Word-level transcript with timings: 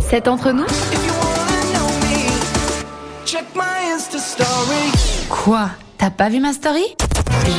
C'est 0.00 0.28
entre 0.28 0.52
nous? 0.52 0.66
Quoi? 5.28 5.70
T'as 5.98 6.10
pas 6.10 6.28
vu 6.28 6.40
ma 6.40 6.52
story? 6.52 6.82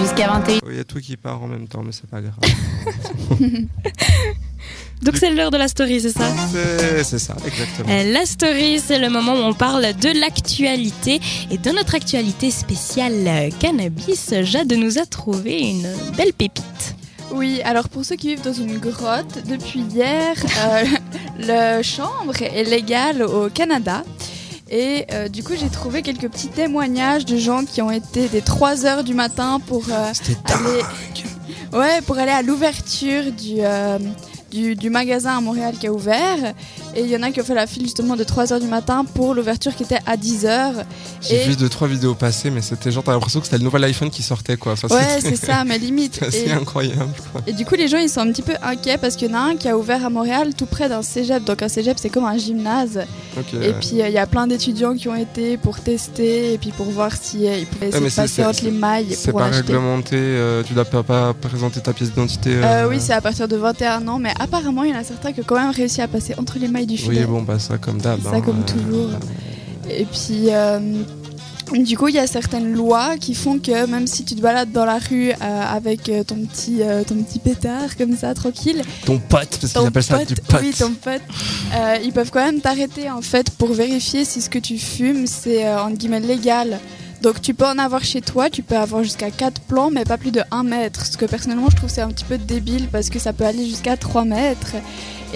Jusqu'à 0.01 0.27
21 0.27 0.59
Il 0.69 0.77
y 0.77 0.79
a 0.79 0.83
tout 0.83 0.99
qui 0.99 1.17
part 1.17 1.41
en 1.41 1.47
même 1.47 1.67
temps, 1.67 1.81
mais 1.83 1.91
c'est 1.91 2.09
pas 2.09 2.21
grave. 2.21 2.35
Donc 5.01 5.17
c'est 5.17 5.29
l'heure 5.29 5.51
de 5.51 5.57
la 5.57 5.67
story, 5.67 5.99
c'est 6.01 6.11
ça? 6.11 6.25
C'est- 7.03 7.19
ça, 7.19 7.35
exactement. 7.45 7.89
Euh, 7.89 8.11
La 8.13 8.25
story, 8.25 8.79
c'est 8.85 8.97
le 8.97 9.09
moment 9.09 9.33
où 9.33 9.43
on 9.43 9.53
parle 9.53 9.93
de 9.93 10.19
l'actualité. 10.19 11.19
Et 11.51 11.57
dans 11.57 11.73
notre 11.73 11.95
actualité 11.95 12.49
spéciale 12.49 13.13
euh, 13.27 13.49
cannabis, 13.59 14.33
Jade 14.43 14.71
nous 14.73 14.97
a 14.97 15.05
trouvé 15.05 15.59
une 15.69 15.87
belle 16.17 16.33
pépite. 16.33 16.95
Oui, 17.31 17.59
alors 17.65 17.89
pour 17.89 18.05
ceux 18.05 18.15
qui 18.15 18.27
vivent 18.29 18.43
dans 18.43 18.53
une 18.53 18.77
grotte, 18.77 19.39
depuis 19.47 19.81
hier, 19.81 20.33
euh, 20.65 20.83
le 21.37 21.81
chanvre 21.81 22.41
est 22.41 22.63
légal 22.63 23.23
au 23.23 23.49
Canada. 23.49 24.03
Et 24.69 25.05
euh, 25.13 25.27
du 25.27 25.43
coup, 25.43 25.53
j'ai 25.55 25.69
trouvé 25.69 26.01
quelques 26.01 26.29
petits 26.29 26.47
témoignages 26.47 27.25
de 27.25 27.37
gens 27.37 27.65
qui 27.65 27.81
ont 27.81 27.91
été 27.91 28.27
des 28.27 28.41
3 28.41 28.85
heures 28.85 29.03
du 29.03 29.13
matin 29.13 29.59
pour 29.67 29.83
euh, 29.89 30.11
aller, 30.45 30.81
ouais, 31.73 32.01
pour 32.01 32.17
aller 32.17 32.31
à 32.31 32.41
l'ouverture 32.41 33.31
du, 33.31 33.57
euh, 33.59 33.99
du, 34.51 34.75
du 34.75 34.89
magasin 34.89 35.37
à 35.37 35.41
Montréal 35.41 35.75
qui 35.79 35.87
a 35.87 35.93
ouvert. 35.93 36.53
Et 36.95 37.01
il 37.01 37.07
y 37.09 37.15
en 37.17 37.23
a 37.23 37.31
qui 37.31 37.41
ont 37.41 37.43
fait 37.43 37.53
la 37.55 37.67
file 37.67 37.83
justement 37.83 38.15
de 38.15 38.23
3 38.23 38.53
heures 38.53 38.59
du 38.59 38.67
matin 38.67 39.05
pour 39.13 39.33
l'ouverture 39.33 39.75
qui 39.75 39.83
était 39.83 39.99
à 40.05 40.15
10 40.17 40.45
heures. 40.45 40.73
J'ai 41.21 41.43
Et- 41.43 41.47
vu 41.49 41.55
deux 41.55 41.67
trois 41.69 41.87
vidéos 41.87 42.15
passer, 42.15 42.49
mais 42.49 42.61
c'était 42.61 42.91
genre 42.91 43.03
t'as 43.03 43.11
l'impression 43.11 43.39
que 43.39 43.45
c'était 43.47 43.57
le 43.57 43.63
nouvel 43.63 43.83
iPhone 43.83 44.09
qui 44.09 44.23
sortait 44.23 44.55
quoi. 44.57 44.73
Enfin, 44.73 44.87
Ouais, 44.95 45.19
c'est 45.21 45.35
ça, 45.35 45.63
mais 45.65 45.77
limite. 45.77 46.21
Et- 46.33 46.51
incroyable. 46.51 47.13
Quoi. 47.31 47.41
Et 47.47 47.53
du 47.53 47.65
coup, 47.65 47.75
les 47.75 47.87
gens, 47.87 47.97
ils 47.97 48.09
sont 48.09 48.21
un 48.21 48.31
petit 48.31 48.41
peu 48.41 48.53
inquiets 48.63 48.97
parce 48.97 49.15
qu'il 49.15 49.29
y 49.29 49.33
en 49.33 49.37
a 49.37 49.41
un 49.41 49.55
qui 49.57 49.67
a 49.67 49.77
ouvert 49.77 50.05
à 50.05 50.09
Montréal 50.09 50.53
tout 50.55 50.65
près 50.65 50.87
d'un 50.89 51.01
cégep. 51.01 51.43
Donc, 51.43 51.61
un 51.61 51.67
cégep, 51.67 51.97
c'est 51.99 52.09
comme 52.09 52.25
un 52.25 52.37
gymnase. 52.37 53.01
Et 53.61 53.73
puis, 53.73 54.01
euh, 54.01 54.07
il 54.07 54.13
y 54.13 54.17
a 54.17 54.25
plein 54.27 54.47
d'étudiants 54.47 54.95
qui 54.95 55.09
ont 55.09 55.15
été 55.15 55.57
pour 55.57 55.79
tester 55.81 56.53
et 56.53 56.57
puis 56.57 56.71
pour 56.71 56.85
voir 56.85 57.11
si 57.19 57.45
euh, 57.47 57.57
ils 57.57 57.65
pouvaient 57.65 57.87
Ouais, 57.87 58.09
se 58.09 58.15
passer 58.15 58.27
c'est- 58.35 58.45
entre 58.45 58.63
les 58.63 58.71
mailles 58.71 59.07
c'est 59.13 59.33
pas 59.33 59.47
réglementé. 59.47 60.15
euh, 60.15 60.63
tu 60.63 60.73
dois 60.73 60.85
pas, 60.85 61.03
pas 61.03 61.33
présenter 61.33 61.81
ta 61.81 61.91
pièce 61.91 62.09
d'identité. 62.11 62.55
Oui, 62.89 62.97
c'est 63.01 63.13
à 63.13 63.19
partir 63.21 63.47
de 63.49 63.55
21 63.57 64.07
ans, 64.07 64.19
mais 64.19 64.33
apparemment, 64.39 64.83
il 64.83 64.91
y 64.91 64.93
en 64.95 64.99
a 64.99 65.03
certains 65.03 65.33
qui 65.33 65.41
ont 65.41 65.45
quand 65.45 65.55
même 65.59 65.71
réussi 65.71 66.01
à 66.01 66.07
passer 66.07 66.33
entre 66.37 66.57
les 66.59 66.67
mailles 66.69 66.84
du. 66.85 66.97
Oui, 67.07 67.19
bon, 67.25 67.41
bah 67.41 67.59
ça 67.59 67.77
comme 67.77 67.99
d'hab. 67.99 68.21
Ça 68.23 68.31
hein, 68.33 68.41
comme 68.41 68.63
toujours. 68.65 69.09
Et 69.89 70.05
puis, 70.05 70.47
euh, 70.49 70.79
du 71.73 71.97
coup, 71.97 72.07
il 72.07 72.15
y 72.15 72.19
a 72.19 72.27
certaines 72.27 72.73
lois 72.73 73.17
qui 73.19 73.33
font 73.35 73.59
que 73.59 73.85
même 73.87 74.07
si 74.07 74.23
tu 74.23 74.35
te 74.35 74.41
balades 74.41 74.71
dans 74.71 74.85
la 74.85 74.97
rue 74.99 75.31
euh, 75.31 75.35
avec 75.41 76.09
euh, 76.09 76.23
ton 76.23 76.35
petit, 76.37 76.77
euh, 76.81 77.03
ton 77.03 77.15
petit 77.15 77.39
pétard 77.39 77.95
comme 77.97 78.15
ça, 78.15 78.33
tranquille, 78.33 78.81
Ton 79.05 79.19
pote, 79.19 79.57
parce 79.61 79.73
qu'ils 79.73 79.85
appellent 79.87 80.03
ça 80.03 80.25
du 80.25 80.35
pote. 80.35 80.61
oui, 80.61 80.73
ton 80.77 80.91
pote, 80.91 81.21
euh, 81.75 81.97
ils 82.03 82.13
peuvent 82.13 82.31
quand 82.31 82.43
même 82.45 82.61
t'arrêter 82.61 83.09
en 83.09 83.21
fait 83.21 83.49
pour 83.51 83.73
vérifier 83.73 84.25
si 84.25 84.41
ce 84.41 84.49
que 84.49 84.59
tu 84.59 84.77
fumes 84.77 85.25
c'est 85.27 85.65
euh, 85.67 85.81
entre 85.83 85.97
guillemets 85.97 86.19
légal. 86.19 86.79
Donc 87.21 87.41
tu 87.41 87.55
peux 87.55 87.65
en 87.65 87.79
avoir 87.79 88.03
chez 88.03 88.21
toi, 88.21 88.49
tu 88.51 88.61
peux 88.61 88.77
avoir 88.77 89.03
jusqu'à 89.03 89.31
4 89.31 89.61
plants 89.61 89.89
mais 89.89 90.03
pas 90.03 90.17
plus 90.17 90.31
de 90.31 90.41
1 90.51 90.63
mètre. 90.63 91.05
Ce 91.05 91.17
que 91.17 91.25
personnellement 91.25 91.69
je 91.71 91.75
trouve 91.77 91.89
c'est 91.89 92.01
un 92.01 92.09
petit 92.09 92.25
peu 92.25 92.37
débile 92.37 92.87
parce 92.91 93.09
que 93.09 93.17
ça 93.17 93.33
peut 93.33 93.45
aller 93.45 93.67
jusqu'à 93.67 93.97
3 93.97 94.25
mètres. 94.25 94.75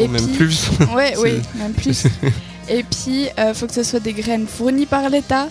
Ou 0.05 0.07
même 0.07 0.25
puis- 0.27 0.35
plus. 0.37 0.69
Ouais, 0.95 1.11
C'est- 1.15 1.21
oui, 1.21 1.41
même 1.55 1.73
plus. 1.73 2.03
Et 2.69 2.83
puis, 2.83 3.27
euh, 3.39 3.53
faut 3.53 3.65
que 3.67 3.73
ce 3.73 3.83
soit 3.83 3.99
des 3.99 4.13
graines 4.13 4.45
fournies 4.47 4.85
par 4.85 5.09
l'État. 5.09 5.47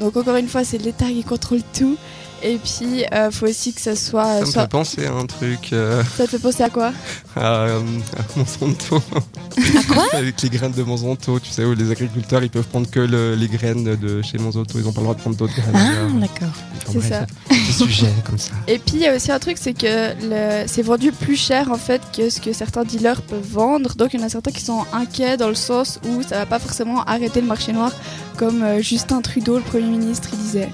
Donc 0.00 0.16
encore 0.16 0.36
une 0.36 0.48
fois, 0.48 0.64
c'est 0.64 0.78
l'État 0.78 1.06
qui 1.06 1.22
contrôle 1.22 1.60
tout. 1.76 1.96
Et 2.44 2.58
puis, 2.58 3.04
euh, 3.12 3.30
faut 3.30 3.46
aussi 3.46 3.72
que 3.72 3.80
ce 3.80 3.94
soit... 3.94 4.24
Ça 4.24 4.40
me 4.40 4.46
soit- 4.46 4.62
fait 4.62 4.68
penser 4.68 5.06
à 5.06 5.12
un 5.12 5.26
truc. 5.26 5.72
euh, 5.72 6.02
Ça 6.16 6.24
te 6.24 6.30
fait 6.30 6.38
penser 6.40 6.62
à 6.64 6.70
quoi? 6.70 6.92
à, 7.36 7.40
euh, 7.66 7.80
à 8.18 8.38
Monsanto. 8.38 8.96
À 8.96 9.92
quoi? 9.94 10.04
Avec 10.12 10.42
les 10.42 10.48
graines 10.48 10.72
de 10.72 10.82
Monsanto, 10.82 11.38
tu 11.38 11.50
sais, 11.50 11.64
où 11.64 11.74
les 11.74 11.90
agriculteurs 11.90 12.42
ils 12.42 12.50
peuvent 12.50 12.66
prendre 12.66 12.90
que 12.90 12.98
le- 13.00 13.34
les 13.36 13.46
graines 13.48 13.94
de 13.96 14.22
chez 14.22 14.38
Monsanto, 14.38 14.78
ils 14.78 14.86
ont 14.88 14.92
pas 14.92 15.00
le 15.00 15.04
droit 15.04 15.14
de 15.14 15.20
prendre 15.20 15.36
d'autres 15.36 15.54
graines. 15.54 15.74
Ah, 15.76 16.18
d'accord. 16.20 16.52
C'est 16.90 17.00
ça. 17.08 17.26
Des 17.48 17.72
sujets 17.72 18.12
comme 18.26 18.38
ça. 18.38 18.50
Et 18.66 18.78
puis, 18.78 18.94
il 18.96 19.00
y 19.02 19.06
a 19.06 19.14
aussi 19.14 19.30
un 19.30 19.38
truc, 19.38 19.56
c'est 19.60 19.74
que 19.74 20.12
le... 20.22 20.64
c'est 20.66 20.82
vendu 20.82 21.12
plus 21.12 21.36
cher 21.36 21.70
en 21.70 21.76
fait 21.78 22.02
que 22.16 22.28
ce 22.28 22.40
que 22.40 22.52
certains 22.52 22.82
dealers 22.84 23.22
peuvent 23.22 23.40
vendre. 23.48 23.94
Donc, 23.94 24.14
il 24.14 24.20
y 24.20 24.22
en 24.22 24.26
a 24.26 24.28
certains 24.28 24.50
qui 24.50 24.64
sont 24.64 24.84
inquiets 24.92 25.36
dans 25.36 25.48
le 25.48 25.54
sens 25.54 26.00
où 26.08 26.22
ça 26.22 26.38
va 26.38 26.46
pas 26.46 26.58
forcément 26.58 27.04
arrêter 27.04 27.40
le 27.40 27.46
marché 27.46 27.72
noir, 27.72 27.92
comme 28.36 28.62
euh, 28.62 28.82
Justin 28.82 29.20
Trudeau, 29.20 29.56
le 29.58 29.62
Premier 29.62 29.86
ministre, 29.86 30.28
il 30.32 30.38
disait. 30.40 30.68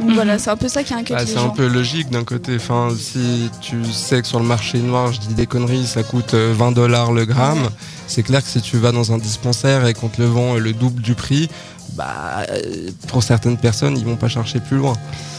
Donc 0.00 0.08
Mhm. 0.08 0.14
voilà, 0.14 0.38
c'est 0.38 0.50
un 0.50 0.56
peu 0.56 0.68
ça 0.68 0.82
qui 0.82 0.94
inquiète 0.94 1.20
les 1.20 1.26
c'est 1.26 1.38
un 1.38 1.50
peu 1.50 1.66
logique 1.66 2.10
d'un 2.10 2.24
côté. 2.24 2.56
Enfin, 2.56 2.88
si 2.98 3.50
tu 3.60 3.84
sais 3.84 4.20
que 4.22 4.26
sur 4.26 4.40
le 4.40 4.46
marché 4.46 4.78
noir, 4.78 5.12
je 5.12 5.20
dis 5.20 5.34
des 5.34 5.46
conneries, 5.46 5.86
ça 5.86 6.02
coûte 6.02 6.34
euh, 6.34 6.52
20 6.56 6.72
dollars 6.72 7.12
le 7.12 7.24
gramme, 7.24 7.68
c'est 8.06 8.22
clair 8.22 8.42
que 8.42 8.48
si 8.48 8.60
tu 8.60 8.78
vas 8.78 8.90
dans 8.92 9.12
un 9.12 9.18
dispensaire 9.18 9.86
et 9.86 9.94
qu'on 9.94 10.08
te 10.08 10.20
le 10.20 10.26
vend 10.28 10.56
euh, 10.56 10.58
le 10.58 10.72
double 10.72 11.02
du 11.02 11.14
prix, 11.14 11.48
bah, 11.94 12.46
euh, 12.50 12.90
pour 13.08 13.22
certaines 13.22 13.58
personnes, 13.58 13.98
ils 13.98 14.04
vont 14.04 14.16
pas 14.16 14.28
chercher 14.28 14.60
plus 14.60 14.78
loin. 14.78 14.94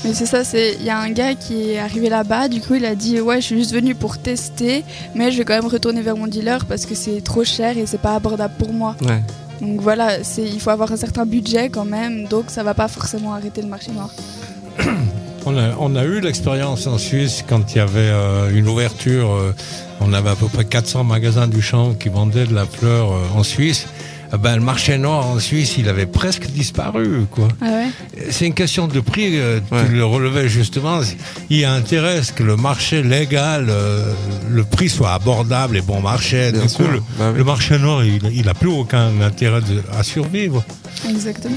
Mais 0.06 0.14
c'est 0.14 0.28
ça, 0.28 0.44
c'est 0.44 0.76
il 0.80 0.86
y 0.86 0.90
a 0.92 1.00
un 1.00 1.10
gars 1.10 1.34
qui 1.34 1.72
est 1.72 1.80
arrivé 1.80 2.08
là-bas, 2.10 2.48
du 2.48 2.62
coup 2.62 2.76
il 2.76 2.86
a 2.86 2.94
dit 2.96 3.20
ouais 3.22 3.42
je 3.42 3.46
suis 3.48 3.58
juste 3.58 3.74
venu 3.74 3.96
pour 3.96 4.18
tester, 4.20 4.84
mais 5.16 5.32
je 5.32 5.38
vais 5.40 5.46
quand 5.46 5.56
même 5.56 5.66
retourner 5.68 6.02
vers 6.02 6.16
mon 6.16 6.28
dealer 6.28 6.64
parce 6.66 6.86
que 6.86 6.94
c'est 6.94 7.22
trop 7.22 7.44
cher 7.44 7.78
et 7.78 7.86
c'est 7.88 7.98
pas 8.02 8.16
abordable 8.16 8.54
pour 8.60 8.72
moi. 8.72 8.96
Ouais. 9.02 9.24
Donc 9.64 9.80
voilà, 9.80 10.18
il 10.38 10.60
faut 10.60 10.72
avoir 10.72 10.92
un 10.92 10.98
certain 10.98 11.26
budget 11.26 11.70
quand 11.70 11.86
même, 11.86 12.26
donc 12.26 12.46
ça 12.50 12.64
va 12.64 12.74
pas 12.74 12.90
forcément 12.90 13.34
arrêter 13.34 13.62
le 13.62 13.70
marché 13.70 13.92
noir. 13.92 14.10
On 15.46 15.58
a, 15.58 15.76
on 15.78 15.94
a 15.98 16.06
eu 16.06 16.22
l'expérience 16.22 16.88
en 16.88 16.98
Suisse 16.98 17.44
quand 17.46 17.74
il 17.74 17.78
y 17.78 17.82
avait 17.82 18.00
euh, 18.00 18.50
une 18.58 18.66
ouverture. 18.70 19.30
euh, 19.34 19.54
on 20.00 20.14
avait 20.14 20.30
à 20.30 20.36
peu 20.38 20.48
près 20.48 20.64
400 20.64 21.04
magasins 21.04 21.50
du 21.50 21.62
champ 21.62 21.94
qui 21.96 22.08
vendaient 22.08 22.46
de 22.46 22.54
la 22.56 22.66
fleur 22.66 23.12
euh, 23.12 23.18
en 23.36 23.44
Suisse. 23.44 23.86
Eh 24.36 24.38
ben, 24.40 24.56
le 24.56 24.62
marché 24.62 24.98
noir 24.98 25.28
en 25.28 25.38
Suisse, 25.40 25.76
il 25.78 25.88
avait 25.88 26.08
presque 26.08 26.48
disparu. 26.48 27.26
Quoi. 27.30 27.48
Ah 27.62 27.66
ouais? 27.66 27.88
C'est 28.32 28.48
une 28.48 28.56
question 28.56 28.88
de 28.88 29.00
prix. 29.00 29.38
euh, 29.38 29.60
Ouais. 29.72 29.86
Tu 29.86 29.94
le 29.94 30.04
relevais 30.06 30.50
justement. 30.50 31.02
Il 31.52 31.58
y 31.60 31.66
a 31.66 31.72
intérêt 31.74 32.18
à 32.18 32.24
ce 32.24 32.32
que 32.32 32.42
le 32.42 32.56
marché 32.56 33.04
légal, 33.04 33.68
euh, 33.70 34.12
le 34.50 34.64
prix 34.64 34.90
soit 34.90 35.14
abordable 35.14 35.78
et 35.78 35.82
bon 35.82 36.02
marché. 36.02 36.52
Bien 36.52 36.64
du 36.64 36.70
sûr. 36.70 36.78
coup, 36.86 36.92
le, 36.92 37.00
Bah 37.20 37.30
oui. 37.32 37.38
le 37.38 37.44
marché 37.44 37.78
noir, 37.78 38.04
il, 38.04 38.20
il 38.34 38.50
a 38.50 38.56
plus 38.56 38.70
aucun 38.70 39.22
intérêt 39.22 39.62
de- 39.62 39.84
à 39.98 40.02
survivre. 40.04 40.64
Exactement. 41.08 41.56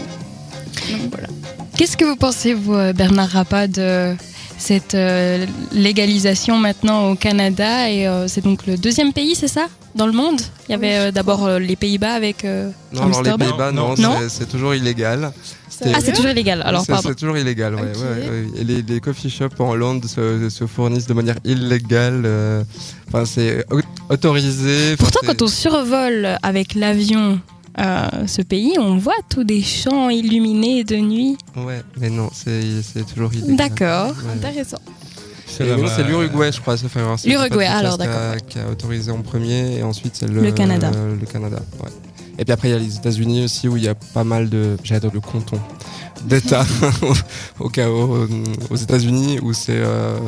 Donc 0.90 1.10
voilà. 1.12 1.28
Qu'est-ce 1.78 1.96
que 1.96 2.04
vous 2.04 2.16
pensez, 2.16 2.52
vous, 2.52 2.74
euh, 2.74 2.92
Bernard 2.92 3.30
Rappa, 3.30 3.68
de 3.68 4.14
cette 4.58 4.94
euh, 4.94 5.46
légalisation 5.72 6.58
maintenant 6.58 7.10
au 7.10 7.14
Canada 7.14 7.90
Et 7.90 8.06
euh, 8.06 8.28
c'est 8.28 8.42
donc 8.44 8.66
le 8.66 8.76
deuxième 8.76 9.12
pays, 9.14 9.34
c'est 9.34 9.48
ça? 9.48 9.66
Dans 9.96 10.06
le 10.06 10.12
monde 10.12 10.40
Il 10.68 10.72
y 10.72 10.74
avait 10.74 10.98
euh, 10.98 11.10
d'abord 11.10 11.46
euh, 11.46 11.58
les 11.58 11.74
Pays-Bas 11.76 12.12
avec 12.12 12.44
euh, 12.44 12.70
Non, 12.92 13.02
alors 13.02 13.22
les 13.22 13.30
Amsterdam. 13.30 13.48
Pays-Bas, 13.48 13.72
non, 13.72 13.94
Non. 13.98 14.16
c'est- 14.20 14.28
c'est 14.28 14.46
toujours 14.48 14.74
illégal. 14.74 15.32
Ah, 15.92 15.98
c'est 16.00 16.12
toujours 16.12 16.30
illégal, 16.30 16.62
alors 16.62 16.82
C'est- 16.82 16.92
pardon. 16.92 17.08
C'est 17.10 17.14
toujours 17.16 17.36
illégal, 17.36 17.74
ouais. 17.74 17.80
Ok. 17.82 18.00
ouais, 18.00 18.28
ouais. 18.30 18.60
Et 18.60 18.64
les, 18.64 18.82
les 18.82 19.00
coffee 19.00 19.28
shops 19.30 19.58
en 19.58 19.70
Hollande 19.70 20.04
se, 20.06 20.48
se 20.48 20.66
fournissent 20.66 21.06
de 21.06 21.14
manière 21.14 21.36
illégale. 21.44 22.22
euh, 22.24 22.62
Enfin, 23.08 23.24
c'est 23.26 23.64
au- 23.70 23.80
autorisé. 24.12 24.92
enfin, 24.94 24.96
Pourtant, 24.98 25.18
c'est- 25.22 25.26
quand 25.28 25.42
on 25.42 25.46
survole 25.48 26.38
avec 26.42 26.74
l'avion 26.74 27.40
euh, 27.78 28.08
ce 28.26 28.40
pays, 28.42 28.72
on 28.78 28.96
voit 28.96 29.12
tous 29.28 29.44
des 29.44 29.62
champs 29.62 30.08
illuminés 30.08 30.82
de 30.82 30.96
nuit. 30.96 31.36
Ouais, 31.56 31.82
mais 32.00 32.08
non, 32.08 32.30
c'est 32.32 32.62
c'est 32.82 33.04
toujours 33.06 33.32
illégal. 33.34 33.56
D'accord. 33.56 34.08
Ouais. 34.24 34.32
Intéressant. 34.48 34.78
C'est 35.56 36.04
l'Uruguay, 36.04 36.52
je 36.52 36.60
crois. 36.60 36.76
L'Uruguay, 37.24 37.66
alors, 37.66 37.98
d'accord. 37.98 38.36
Qui 38.48 38.58
a 38.58 38.68
autorisé 38.70 39.10
en 39.10 39.22
premier, 39.22 39.78
et 39.78 39.82
ensuite 39.82 40.16
c'est 40.16 40.28
le, 40.28 40.42
Le 40.42 40.52
Canada. 40.52 40.90
le 40.92 41.26
Canada, 41.26 41.58
ouais. 41.82 41.90
Et 42.38 42.44
puis 42.44 42.52
après, 42.52 42.68
il 42.68 42.72
y 42.72 42.74
a 42.74 42.78
les 42.78 42.96
États-Unis 42.96 43.44
aussi, 43.44 43.68
où 43.68 43.76
il 43.76 43.84
y 43.84 43.88
a 43.88 43.94
pas 43.94 44.24
mal 44.24 44.48
de. 44.48 44.76
J'adore 44.82 45.12
le 45.14 45.20
canton. 45.20 45.58
D'États 46.24 46.64
au 47.60 47.68
cas 47.68 47.90
où, 47.90 48.26
aux 48.70 48.76
États-Unis 48.76 49.38
où 49.42 49.52
c'est 49.52 49.76
euh, 49.76 50.18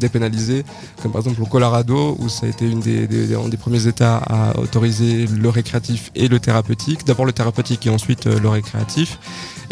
dépénalisé, 0.00 0.64
comme 1.00 1.12
par 1.12 1.20
exemple 1.20 1.40
au 1.40 1.46
Colorado 1.46 2.16
où 2.18 2.28
ça 2.28 2.46
a 2.46 2.48
été 2.48 2.68
une 2.68 2.80
des, 2.80 3.34
un 3.34 3.48
des 3.48 3.56
premiers 3.56 3.86
États 3.86 4.16
à 4.16 4.58
autoriser 4.58 5.26
le 5.26 5.48
récréatif 5.48 6.10
et 6.16 6.26
le 6.26 6.40
thérapeutique. 6.40 7.06
D'abord 7.06 7.26
le 7.26 7.32
thérapeutique 7.32 7.86
et 7.86 7.90
ensuite 7.90 8.26
euh, 8.26 8.40
le 8.40 8.48
récréatif. 8.48 9.18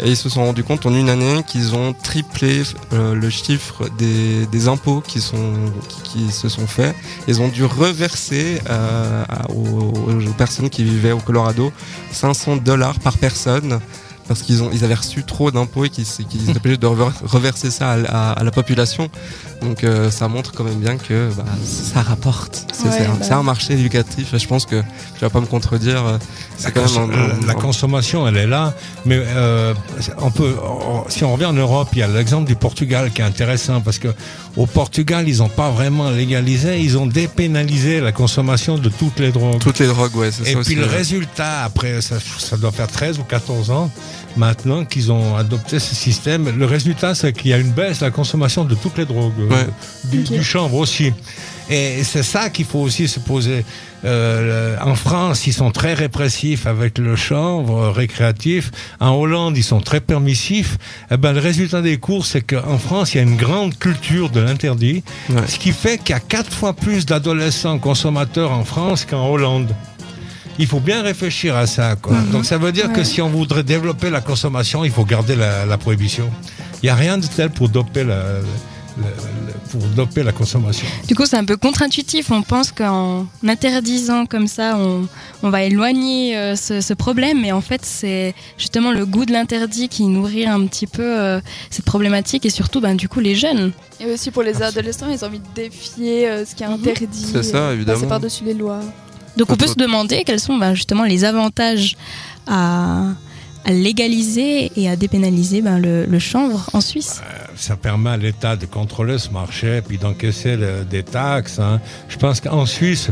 Et 0.03 0.09
ils 0.09 0.17
se 0.17 0.27
sont 0.29 0.43
rendus 0.43 0.63
compte 0.63 0.85
en 0.85 0.93
une 0.93 1.09
année 1.09 1.43
qu'ils 1.47 1.75
ont 1.75 1.93
triplé 1.93 2.63
euh, 2.93 3.15
le 3.15 3.29
chiffre 3.29 3.87
des, 3.97 4.45
des 4.47 4.67
impôts 4.67 5.01
qui, 5.01 5.21
sont, 5.21 5.53
qui, 6.03 6.31
se 6.31 6.49
sont 6.49 6.67
faits. 6.67 6.95
Ils 7.27 7.41
ont 7.41 7.47
dû 7.47 7.63
reverser 7.63 8.61
euh, 8.69 9.23
aux, 9.49 10.09
aux 10.11 10.33
personnes 10.37 10.69
qui 10.69 10.83
vivaient 10.83 11.13
au 11.13 11.19
Colorado 11.19 11.71
500 12.11 12.57
dollars 12.57 12.99
par 12.99 13.17
personne 13.17 13.79
parce 14.27 14.41
qu'ils 14.41 14.63
ont 14.63 14.69
ils 14.73 14.83
avaient 14.83 14.93
reçu 14.95 15.23
trop 15.23 15.51
d'impôts 15.51 15.85
et 15.85 15.89
qu'ils 15.89 16.03
étaient 16.03 16.57
obligés 16.57 16.77
de 16.77 16.87
rever- 16.87 17.11
reverser 17.23 17.69
ça 17.71 17.91
à, 17.91 17.97
à- 17.99 18.31
à 18.33 18.43
la 18.43 18.51
population. 18.51 19.09
Donc 19.61 19.83
euh, 19.83 20.11
ça 20.11 20.27
montre 20.27 20.51
quand 20.53 20.63
même 20.63 20.79
bien 20.79 20.97
que 20.97 21.29
bah, 21.37 21.43
ça 21.63 22.01
rapporte. 22.01 22.67
C'est 22.73 22.87
Ouais, 22.89 23.05
un, 23.05 23.15
bah. 23.29 23.37
un 23.37 23.43
marché 23.43 23.73
éducatif. 23.73 24.35
Je 24.37 24.47
pense 24.47 24.65
que 24.65 24.81
tu 24.81 25.21
vas 25.21 25.29
pas 25.29 25.39
me 25.41 25.45
contredire. 25.45 26.05
euh, 26.05 26.17
La, 26.63 26.71
même 26.71 27.11
un- 27.47 27.49
un- 27.49 27.53
consommation, 27.55 28.27
elle 28.27 28.37
est 28.37 28.47
là, 28.47 28.73
mais 29.05 29.19
euh, 29.21 29.73
on 30.19 30.31
peut, 30.31 30.55
on- 30.63 31.09
si 31.09 31.23
on 31.23 31.33
revient 31.33 31.45
en 31.45 31.53
Europe, 31.53 31.89
il 31.93 31.99
y 31.99 32.03
a 32.03 32.07
l'exemple 32.07 32.47
du 32.47 32.55
Portugal 32.55 33.11
qui 33.11 33.21
est 33.21 33.25
intéressant 33.25 33.81
parce 33.81 33.99
que 33.99 34.09
au 34.55 34.65
Portugal, 34.65 35.27
ils 35.27 35.37
n'ont 35.39 35.49
pas 35.49 35.69
vraiment 35.69 36.09
légalisé, 36.09 36.79
ils 36.79 36.97
ont 36.97 37.05
dépénalisé 37.07 37.99
la 38.01 38.11
consommation 38.11 38.77
de 38.77 38.89
toutes 38.89 39.19
les 39.19 39.31
drogues. 39.31 39.59
toutes 39.59 39.79
les 39.79 39.87
drogues, 39.87 40.15
ouais, 40.15 40.29
Et 40.29 40.31
ça 40.31 40.43
puis 40.43 40.55
aussi. 40.55 40.75
le 40.75 40.83
ouais. 40.83 40.87
résultat, 40.87 41.63
après, 41.63 42.01
ça, 42.01 42.15
ça 42.39 42.55
doit 42.57 42.71
faire 42.71 42.87
13 42.87 43.19
ou 43.19 43.23
14 43.23 43.69
ans 43.71 43.91
maintenant 44.37 44.85
qu'ils 44.85 45.11
ont 45.11 45.35
adopté 45.35 45.79
ce 45.79 45.95
système, 45.95 46.49
le 46.57 46.65
résultat, 46.65 47.15
c'est 47.15 47.33
qu'il 47.33 47.51
y 47.51 47.53
a 47.53 47.57
une 47.57 47.71
baisse 47.71 47.99
de 47.99 48.05
la 48.05 48.11
consommation 48.11 48.63
de 48.65 48.75
toutes 48.75 48.97
les 48.97 49.05
drogues, 49.05 49.33
euh, 49.39 49.49
Ouais. 49.49 49.67
du, 50.05 50.19
Ok. 50.21 50.31
du 50.31 50.43
chanvre 50.43 50.75
aussi. 50.75 51.11
Et 51.69 52.03
c'est 52.03 52.21
ça 52.23 52.49
qu'il 52.51 52.65
faut 52.65 52.79
aussi 52.79 53.07
se 53.07 53.19
poser. 53.19 53.65
Euh, 54.03 54.77
en 54.83 54.93
France, 54.93 55.47
ils 55.47 55.53
sont 55.53 55.71
très 55.71 55.95
répressifs 55.95 56.67
avec 56.67 56.99
le 56.99 57.15
chanvre 57.15 57.87
récréatif. 57.89 58.69
En 58.99 59.11
Hollande, 59.15 59.57
ils 59.57 59.63
sont 59.63 59.79
très 59.81 59.99
permissifs. 59.99 60.77
Eh 61.09 61.17
ben, 61.17 61.33
le 61.33 61.39
résultat 61.39 61.81
des 61.81 61.97
cours, 61.97 62.27
c'est 62.27 62.41
qu'en 62.41 62.77
France, 62.77 63.13
il 63.13 63.17
y 63.17 63.19
a 63.19 63.23
une 63.23 63.35
grande 63.37 63.75
culture 63.79 64.29
de 64.29 64.41
l'interdit, 64.41 65.03
Ouais. 65.29 65.41
ce 65.47 65.57
qui 65.57 65.71
fait 65.71 65.97
qu'il 65.97 66.11
y 66.11 66.17
a 66.17 66.19
quatre 66.19 66.53
fois 66.53 66.73
plus 66.73 67.07
d'adolescents 67.07 67.79
consommateurs 67.79 68.51
en 68.51 68.63
France 68.63 69.05
qu'en 69.09 69.27
Hollande. 69.27 69.73
Il 70.59 70.67
faut 70.67 70.79
bien 70.79 71.01
réfléchir 71.01 71.55
à 71.55 71.67
ça. 71.67 71.95
Quoi. 72.01 72.15
Donc 72.31 72.45
ça 72.45 72.57
veut 72.57 72.71
dire 72.71 72.91
que 72.93 73.03
si 73.03 73.21
on 73.21 73.29
voudrait 73.29 73.63
développer 73.63 74.09
la 74.09 74.21
consommation, 74.21 74.85
il 74.85 74.91
faut 74.91 75.05
garder 75.05 75.35
la, 75.35 75.65
la 75.65 75.77
prohibition. 75.77 76.29
Il 76.81 76.85
n'y 76.85 76.89
a 76.89 76.95
rien 76.95 77.17
de 77.17 77.25
tel 77.25 77.49
pour 77.49 77.67
doper 77.69 78.03
la, 78.03 78.15
la- 78.15 79.03
la- 79.03 79.53
pour 79.71 79.81
doper 79.87 80.23
la 80.23 80.31
consommation. 80.31 80.87
Du 81.07 81.15
coup, 81.15 81.25
c'est 81.25 81.35
un 81.35 81.43
peu 81.43 81.57
contre-intuitif. 81.57 82.31
On 82.31 82.41
pense 82.43 82.71
qu'en 82.71 83.25
interdisant 83.45 84.25
comme 84.25 84.47
ça, 84.47 84.77
on, 84.77 85.07
on 85.43 85.49
va 85.49 85.63
éloigner 85.63 86.37
euh, 86.37 86.55
ce, 86.55 86.79
ce 86.79 86.93
problème. 86.93 87.41
Mais 87.41 87.51
en 87.51 87.59
fait, 87.61 87.83
c'est 87.83 88.33
justement 88.57 88.91
le 88.91 89.05
goût 89.05 89.25
de 89.25 89.33
l'interdit 89.33 89.89
qui 89.89 90.05
nourrit 90.05 90.45
un 90.45 90.65
petit 90.67 90.87
peu 90.87 91.03
euh, 91.03 91.41
cette 91.69 91.83
problématique 91.85 92.45
et 92.45 92.49
surtout, 92.49 92.79
ben, 92.79 92.95
du 92.95 93.09
coup, 93.09 93.19
les 93.19 93.35
jeunes. 93.35 93.73
Et 93.99 94.05
aussi 94.05 94.31
pour 94.31 94.43
les 94.43 94.61
adolescents, 94.61 95.07
ils 95.11 95.21
ont 95.25 95.27
envie 95.27 95.39
de 95.39 95.45
défier 95.55 96.29
euh, 96.29 96.45
ce 96.45 96.55
qui 96.55 96.63
est 96.63 96.67
Mhm. 96.67 96.73
interdit. 96.75 97.27
C'est 97.33 97.43
ça, 97.43 97.73
évidemment. 97.73 97.97
Passer 97.99 98.07
par-dessus 98.09 98.43
les 98.45 98.53
lois. 98.53 98.79
Donc, 99.37 99.49
on 99.51 99.55
peut 99.55 99.67
se 99.67 99.75
demander 99.75 100.23
quels 100.25 100.39
sont 100.39 100.57
ben, 100.57 100.73
justement 100.73 101.03
les 101.03 101.23
avantages 101.23 101.95
à, 102.47 103.07
à 103.65 103.71
légaliser 103.71 104.71
et 104.75 104.89
à 104.89 104.95
dépénaliser 104.95 105.61
ben, 105.61 105.77
le, 105.79 106.05
le 106.05 106.19
chanvre 106.19 106.69
en 106.73 106.81
Suisse. 106.81 107.21
Ça 107.55 107.75
permet 107.75 108.11
à 108.11 108.17
l'État 108.17 108.55
de 108.55 108.65
contrôler 108.65 109.17
ce 109.17 109.29
marché 109.29 109.81
puis 109.87 109.97
d'encaisser 109.97 110.57
des 110.89 111.03
taxes. 111.03 111.59
hein. 111.59 111.79
Je 112.09 112.17
pense 112.17 112.39
qu'en 112.41 112.65
Suisse, 112.65 113.09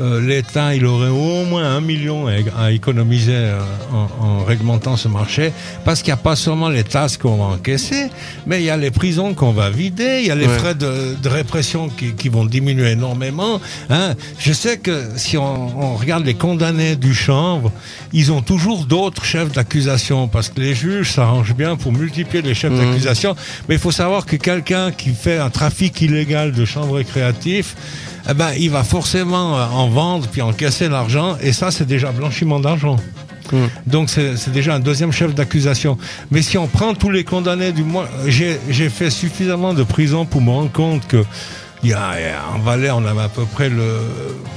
euh, 0.00 0.20
l'État 0.20 0.74
il 0.74 0.84
aurait 0.86 1.08
au 1.08 1.44
moins 1.44 1.76
un 1.76 1.80
million 1.80 2.26
à, 2.58 2.72
économiser 2.72 3.32
euh, 3.34 3.60
en, 3.92 4.24
en 4.26 4.44
réglementant 4.44 4.96
ce 4.96 5.08
marché 5.08 5.52
parce 5.84 6.00
qu'il 6.02 6.08
n'y 6.12 6.18
a 6.20 6.22
pas 6.22 6.36
seulement 6.36 6.68
les 6.68 6.84
taxes 6.84 7.16
qu'on 7.16 7.36
va 7.36 7.44
encaisser, 7.54 8.10
mais 8.46 8.60
il 8.60 8.64
y 8.64 8.70
a 8.70 8.76
les 8.76 8.90
prisons 8.90 9.34
qu'on 9.34 9.52
va 9.52 9.70
vider, 9.70 10.18
il 10.20 10.26
y 10.26 10.30
a 10.30 10.34
les 10.34 10.46
Ouais. 10.46 10.58
frais 10.58 10.74
de, 10.74 11.14
de 11.22 11.28
répression 11.28 11.88
qui, 11.88 12.12
qui 12.14 12.28
vont 12.28 12.44
diminuer 12.44 12.90
énormément. 12.92 13.60
Hein. 13.88 14.14
Je 14.38 14.52
sais 14.52 14.78
que 14.78 15.04
si 15.16 15.38
on, 15.38 15.92
on 15.92 15.94
regarde 15.96 16.24
les 16.26 16.34
condamnés 16.34 16.96
du 16.96 17.14
chanvre, 17.14 17.72
ils 18.12 18.30
ont 18.32 18.42
toujours 18.42 18.84
d'autres 18.84 19.24
chefs 19.24 19.52
d'accusation 19.52 20.28
parce 20.28 20.48
que 20.50 20.60
les 20.60 20.74
juges 20.74 21.12
s'arrangent 21.12 21.54
bien 21.54 21.76
pour 21.76 21.92
multiplier 21.92 22.42
les 22.42 22.54
chefs 22.54 22.72
Mhm. 22.72 22.78
d'accusation. 22.90 23.36
Mais 23.68 23.76
il 23.76 23.80
faut 23.80 23.92
savoir 23.92 24.26
que 24.26 24.36
quelqu'un 24.36 24.90
qui 24.92 25.10
fait 25.10 25.38
un 25.38 25.50
trafic 25.50 26.00
illégal 26.02 26.52
de 26.52 26.64
chanvre 26.64 26.96
récréatif, 26.96 27.76
eh 28.28 28.34
ben, 28.34 28.50
il 28.58 28.70
va 28.70 28.84
forcément 28.84 29.56
euh, 29.58 29.64
en 29.84 29.88
vendre 29.88 30.26
puis 30.28 30.42
encaisser 30.42 30.88
l'argent. 30.88 31.36
Et 31.42 31.52
ça, 31.52 31.70
c'est 31.70 31.86
déjà 31.86 32.10
blanchiment 32.12 32.60
d'argent. 32.60 32.96
Mhm. 33.52 33.68
Donc 33.86 34.08
c'est 34.10 34.50
déjà 34.52 34.74
un 34.74 34.80
deuxième 34.80 35.12
chef 35.12 35.34
d'accusation. 35.34 35.98
Mais 36.30 36.40
si 36.42 36.56
on 36.58 36.66
prend 36.66 36.94
tous 36.94 37.10
les 37.10 37.24
condamnés 37.24 37.72
du 37.72 37.84
mois, 37.84 38.08
j'ai 38.26 38.88
fait 38.88 39.10
suffisamment 39.10 39.74
de 39.74 39.82
prison 39.84 40.24
pour 40.24 40.40
me 40.40 40.50
rendre 40.50 40.72
compte 40.72 41.06
que 41.06 41.22
il 41.82 41.90
y 41.90 41.92
a, 41.92 42.14
en 42.54 42.60
Valais, 42.60 42.90
on 42.90 43.04
avait 43.04 43.20
à 43.24 43.28
peu 43.28 43.44
près 43.44 43.68
le, 43.68 43.98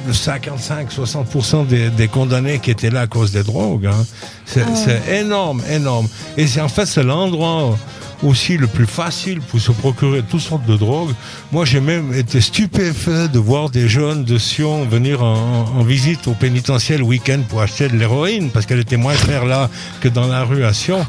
le 0.08 0.14
55-60% 0.14 1.68
des, 1.68 1.90
des 1.90 2.08
condamnés 2.08 2.60
qui 2.60 2.72
étaient 2.72 2.90
là 2.90 3.02
à 3.02 3.08
cause 3.08 3.32
des 3.34 3.44
drogues. 3.44 3.88
hein. 3.88 4.06
C'est 4.46 4.62
Ah 4.66 4.70
ouais. 4.70 4.76
c'est 5.06 5.20
énorme, 5.20 5.62
énorme. 5.70 6.08
Et 6.38 6.48
c'est 6.48 6.62
en 6.62 6.70
fait 6.70 6.86
c'est 6.86 7.04
l'endroit 7.04 7.78
aussi 8.24 8.58
le 8.58 8.68
plus 8.68 8.88
facile 8.88 9.42
pour 9.42 9.60
se 9.60 9.72
procurer 9.72 10.24
toutes 10.30 10.42
sortes 10.42 10.66
de 10.66 10.76
drogues. 10.76 11.14
Moi, 11.52 11.66
j'ai 11.66 11.80
même 11.80 12.14
été 12.14 12.42
stupéfait 12.42 13.28
de 13.28 13.40
voir 13.40 13.70
des 13.70 13.88
jeunes 13.88 14.24
de 14.24 14.38
Sion 14.38 14.86
venir 14.86 15.24
en, 15.24 15.66
en 15.78 15.84
visite 15.84 16.28
au 16.28 16.32
pénitentiaire 16.34 16.98
le 17.00 17.04
week-end 17.06 17.40
pour 17.48 17.62
acheter 17.62 17.88
de 17.90 17.96
l'héroïne 17.98 18.50
parce 18.50 18.66
qu'elle 18.66 18.80
était 18.80 18.98
moins 18.98 19.16
chère 19.16 19.46
là 19.46 19.70
que 20.02 20.08
dans 20.10 20.28
la 20.28 20.44
rue 20.44 20.64
à 20.64 20.74
Sion. 20.74 21.06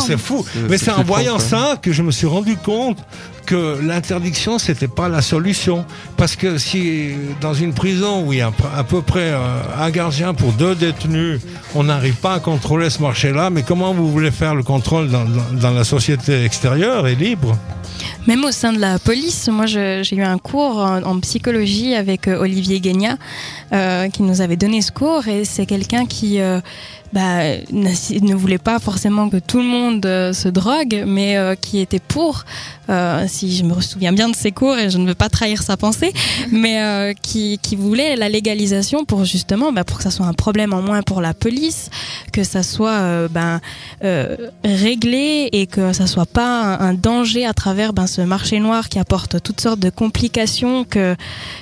C'est 0.00 0.18
fou. 0.18 0.44
Mais 0.68 0.78
c'est 0.78 0.90
en 0.90 1.02
voyant 1.04 1.38
ça 1.38 1.76
que 1.80 1.92
je 1.92 2.02
me 2.02 2.10
suis 2.10 2.26
rendu 2.26 2.56
compte 2.56 2.98
que 3.46 3.80
l'interdiction, 3.82 4.58
c'était 4.58 4.86
pas 4.86 5.08
la 5.08 5.22
solution. 5.22 5.84
Parce 6.16 6.36
que 6.36 6.58
si 6.58 7.08
dans 7.40 7.54
une 7.54 7.72
prison 7.72 8.24
où 8.24 8.32
il 8.32 8.38
y 8.38 8.42
a 8.42 8.52
à 8.76 8.84
peu 8.84 9.00
près 9.02 9.30
euh, 9.32 9.38
un 9.80 9.90
gardien 9.90 10.34
pour 10.34 10.52
deux 10.52 10.74
détenus, 10.74 11.40
on 11.74 11.84
n'arrive 11.84 12.14
pas 12.16 12.34
à 12.34 12.40
contrôler 12.40 12.90
ce 12.90 13.00
marché-là, 13.02 13.50
mais 13.50 13.62
comment 13.62 13.92
vous 13.94 14.08
voulez 14.12 14.30
faire 14.30 14.54
le 14.54 14.62
contrôle 14.62 15.08
dans, 15.08 15.24
dans- 15.24 15.52
dans 15.60 15.70
la 15.70 15.82
société? 15.84 16.09
Extérieure 16.28 17.06
et 17.06 17.14
libre. 17.14 17.56
Même 18.26 18.44
au 18.44 18.52
sein 18.52 18.72
de 18.72 18.78
la 18.78 18.98
police, 18.98 19.48
moi 19.48 19.66
j'ai 19.66 20.02
eu 20.12 20.22
un 20.22 20.38
cours 20.38 20.78
en, 20.78 21.20
psychologie 21.20 21.94
avec 21.94 22.28
euh, 22.28 22.38
Olivier 22.38 22.80
Guignat 22.80 23.16
euh, 23.72 24.08
qui 24.08 24.22
nous 24.22 24.42
avait 24.42 24.56
donné 24.56 24.82
ce 24.82 24.92
cours 24.92 25.26
et 25.26 25.44
c'est 25.44 25.64
quelqu'un 25.64 26.04
qui 26.04 26.40
euh, 26.40 26.60
bah, 27.12 27.40
ne 27.72 28.34
voulait 28.34 28.58
pas 28.58 28.78
forcément 28.78 29.30
que 29.30 29.38
tout 29.38 29.58
le 29.58 29.64
monde 29.64 30.02
se 30.02 30.48
drogue, 30.48 31.02
mais 31.06 31.36
qui 31.60 31.80
était 31.80 31.98
pour, 31.98 32.44
si 33.26 33.56
je 33.56 33.64
me 33.64 33.80
souviens 33.80 34.12
bien 34.12 34.28
de 34.28 34.36
ses 34.36 34.52
cours 34.52 34.78
et 34.78 34.90
je 34.90 34.98
ne 34.98 35.08
veux 35.08 35.16
pas 35.16 35.28
trahir 35.28 35.60
sa 35.60 35.76
pensée, 35.76 36.12
mais 36.52 37.16
qui, 37.20 37.58
voulait 37.76 38.14
la 38.14 38.28
légalisation 38.28 39.04
pour 39.04 39.24
justement 39.24 39.72
bah, 39.72 39.82
pour 39.82 39.96
que 39.96 40.04
ça 40.04 40.12
soit 40.12 40.26
un 40.26 40.34
problème 40.34 40.72
en 40.72 40.82
moins 40.82 41.02
pour 41.02 41.20
la 41.20 41.34
police, 41.34 41.90
que 42.32 42.44
ça 42.44 42.62
soit 42.62 43.26
ben, 43.28 43.60
réglé 44.62 45.48
et 45.50 45.66
que 45.66 45.92
ça 46.00 46.06
soit 46.06 46.24
pas 46.24 46.76
un, 46.76 46.80
un 46.90 46.94
danger 46.94 47.44
à 47.44 47.52
travers 47.52 47.92
ben, 47.92 48.06
ce 48.06 48.22
marché 48.22 48.58
noir 48.58 48.88
qui 48.88 48.98
apporte 48.98 49.42
toutes 49.42 49.60
sortes 49.60 49.80
de 49.80 49.90
complications 49.90 50.84
que, 50.84 51.14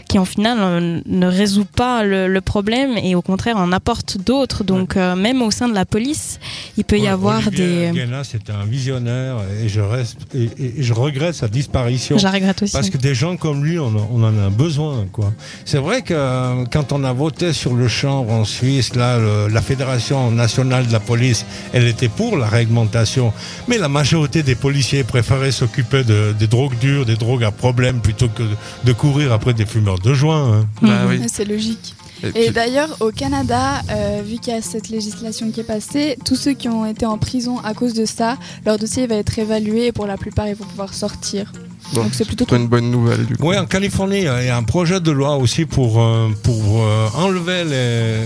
qui 0.09 0.17
en 0.21 0.25
final 0.25 0.59
euh, 0.61 1.01
ne 1.07 1.27
résout 1.27 1.65
pas 1.65 2.05
le, 2.05 2.29
le 2.29 2.41
problème 2.41 2.97
et 3.03 3.17
au 3.17 3.23
contraire 3.23 3.57
en 3.57 3.73
apporte 3.73 4.17
d'autres. 4.19 4.63
Donc 4.63 4.97
euh, 4.97 5.17
même 5.17 5.43
au 5.43 5.51
sein 5.51 5.69
de 5.69 5.75
la 5.75 5.85
police, 5.85 6.39
il 6.77 6.85
peut 6.85 7.01
y 7.01 7.09
avoir 7.09 7.49
Olivier 7.49 7.91
des... 7.91 7.99
Guéna, 7.99 8.23
c'était 8.23 8.53
un 8.53 8.65
visionnaire 8.65 9.39
et 9.61 9.69
je, 9.69 9.81
reste, 9.81 10.19
et, 10.37 10.51
et 10.79 10.83
je 10.85 10.93
regrette 10.93 11.35
sa 11.35 11.49
disparition. 11.49 12.17
Je 12.17 12.29
regrette 12.29 12.63
aussi. 12.63 12.73
Parce 12.75 12.91
que 12.91 12.99
des 12.99 13.17
gens 13.17 13.37
comme 13.37 13.65
lui, 13.65 13.81
on, 13.81 13.89
en- 13.89 14.09
on 14.13 14.23
en 14.23 14.39
a 14.47 14.51
besoin. 14.51 15.07
quoi. 15.11 15.33
C'est 15.65 15.79
vrai 15.79 16.03
que 16.03 16.15
euh, 16.15 16.65
quand 16.71 16.93
on 16.93 17.03
a 17.03 17.13
voté 17.13 17.53
sur 17.53 17.75
le 17.75 17.89
chanvre 17.89 18.31
en 18.33 18.45
Suisse, 18.45 18.95
là, 18.95 19.19
le- 19.19 19.49
la 19.49 19.63
Fédération 19.63 20.31
nationale 20.31 20.87
de 20.87 20.93
la 20.93 21.01
police, 21.01 21.45
elle 21.73 21.89
était 21.89 22.09
pour 22.09 22.37
la 22.37 22.47
réglementation. 22.47 23.33
Mais 23.67 23.79
la 23.79 23.89
majorité 23.89 24.28
des 24.31 24.55
policiers 24.55 25.05
préféraient 25.05 25.51
s'occuper 25.53 26.05
de- 26.05 26.35
des 26.39 26.47
drogues 26.47 26.79
dures, 26.79 27.07
des 27.07 27.17
drogues 27.17 27.45
à 27.45 27.51
problème, 27.51 28.01
plutôt 28.01 28.29
que 28.29 28.43
de, 28.85 28.93
courir 28.93 29.33
après 29.33 29.55
des 29.55 29.67
fumeurs 29.67 29.99
de 29.99 30.13
joint. 30.15 30.53
hein. 30.61 30.67
Bah 30.83 31.05
Mhm. 31.05 31.11
oui. 31.11 31.19
Ouais, 31.19 31.27
C'est 31.33 31.45
logique. 31.45 31.95
Et 32.35 32.51
d'ailleurs, 32.51 32.97
au 33.01 33.11
Canada, 33.13 33.81
euh, 33.91 34.23
vu 34.27 34.39
qu'il 34.39 34.53
y 34.53 34.57
a 34.57 34.61
cette 34.61 34.89
législation 34.89 35.51
qui 35.53 35.61
est 35.61 35.65
passée, 35.65 36.19
tous 36.25 36.35
ceux 36.35 36.53
qui 36.53 36.69
ont 36.69 36.85
été 36.85 37.07
en 37.07 37.17
prison 37.17 37.59
à 37.61 37.75
cause 37.75 37.95
de 37.95 38.05
ça, 38.07 38.37
leur 38.67 38.77
dossier 38.77 39.07
va 39.07 39.15
être 39.15 39.39
évalué 39.39 39.87
et 39.87 39.93
pour 39.93 40.07
la 40.07 40.17
plupart, 40.17 40.49
ils 40.49 40.57
vont 40.57 40.65
pouvoir 40.65 40.95
sortir. 40.95 41.53
Bon, 41.95 42.03
Donc 42.03 42.15
c'est 42.15 42.27
plutôt 42.27 42.45
une 42.55 42.67
bonne 42.69 42.91
nouvelle 42.91 43.25
du 43.25 43.37
coup. 43.37 43.49
Oui, 43.49 43.57
en 43.59 43.65
Californie, 43.65 44.19
il 44.19 44.25
y 44.25 44.29
a 44.51 44.57
un 44.57 44.63
projet 44.63 45.01
de 45.01 45.11
loi 45.11 45.37
aussi 45.37 45.65
pour, 45.65 46.01
euh, 46.03 46.29
pour 46.43 46.83
euh, 46.87 47.09
enlever 47.15 47.65
les, 47.65 48.17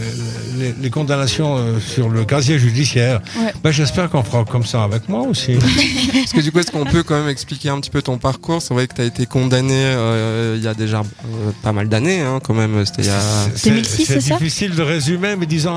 les, 0.59 0.75
les 0.81 0.91
condamnations 0.91 1.57
euh, 1.57 1.79
sur 1.79 2.09
le 2.09 2.25
casier 2.25 2.59
judiciaire. 2.59 3.21
Ouais. 3.39 3.53
Ben, 3.63 3.71
J'espère 3.71 4.11
qu'on 4.11 4.23
fera 4.25 4.45
comme 4.45 4.65
ça 4.67 4.83
avec 4.83 5.09
moi 5.09 5.23
aussi. 5.23 5.55
Parce 6.13 6.33
que 6.33 6.41
du 6.41 6.51
coup, 6.51 6.59
est-ce 6.59 6.73
qu'on 6.73 6.85
peut 6.85 7.03
quand 7.05 7.19
même 7.19 7.29
expliquer 7.29 7.69
un 7.69 7.81
petit 7.81 7.91
peu 7.91 8.03
ton 8.03 8.19
parcours? 8.19 8.61
C'est 8.63 8.75
vrai 8.75 8.87
que 8.89 8.95
tu 8.95 9.01
as 9.01 9.05
été 9.05 9.27
condamné 9.27 9.75
euh, 9.77 10.55
il 10.59 10.65
y 10.65 10.69
a 10.69 10.75
déjà 10.75 11.01
euh, 11.01 11.51
pas 11.63 11.73
mal 11.73 11.89
d'années, 11.89 12.21
hein, 12.21 12.41
quand 12.43 12.55
même. 12.55 12.85
C'était 12.85 13.03
il 13.03 13.09
y 13.09 13.11
a. 13.11 13.21
C'est- 13.55 13.71
2006, 13.71 14.05
c'est 14.07 14.21
ça? 14.21 14.35
difficile 14.37 14.75
de 14.75 14.83
résumer, 14.83 15.37
mais 15.39 15.47
disons, 15.47 15.77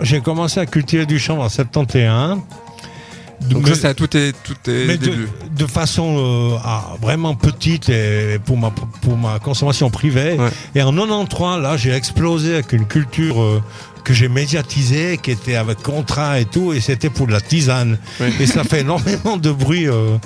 j'ai 0.00 0.20
commencé 0.22 0.60
à 0.60 0.66
cultiver 0.66 1.04
du 1.06 1.18
chanvre 1.18 1.42
en 1.42 1.48
71. 1.50 2.38
Donc 3.48 3.64
Mais- 3.64 3.74
ça, 3.74 3.80
c'est 3.80 3.88
à 3.88 3.94
tous 3.94 4.06
tes, 4.06 4.32
tous 4.44 4.54
tes 4.62 4.86
mais 4.86 4.96
de, 4.96 5.06
débuts. 5.06 5.28
de 5.50 5.66
façon 5.66 6.16
euh, 6.18 6.56
vraiment 7.00 7.34
petite 7.34 7.88
et 7.88 8.38
pour 8.44 8.56
ma, 8.56 8.70
pour 8.70 9.16
ma 9.16 9.38
consommation 9.38 9.90
privée. 9.90 10.36
Ouais. 10.38 10.48
Et 10.74 10.82
en 10.82 10.92
93, 10.92 11.60
là, 11.62 11.76
j'ai 11.76 11.92
explosé 11.92 12.54
avec 12.54 12.72
une 12.72 12.86
culture 12.86 13.40
euh, 13.42 13.62
que 14.04 14.12
j'ai 14.14 14.28
médiatisé, 14.28 15.18
qui 15.22 15.30
était 15.30 15.56
avec 15.56 15.82
contrat 15.82 16.40
et 16.40 16.44
tout, 16.44 16.72
et 16.72 16.80
c'était 16.80 17.10
pour 17.10 17.26
de 17.26 17.32
la 17.32 17.40
tisane. 17.40 17.98
Oui. 18.20 18.28
Et 18.40 18.46
ça 18.46 18.64
fait 18.64 18.80
énormément 18.80 19.36
de 19.36 19.50
bruit. 19.50 19.88
euh, 19.88 20.16